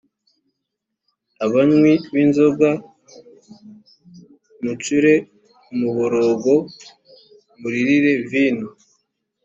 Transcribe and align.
abanywi 1.45 1.93
b’inzoga 2.13 2.69
mucure 4.63 5.13
umuborogo 5.73 6.53
muririre 7.61 8.13
vino 8.29 8.67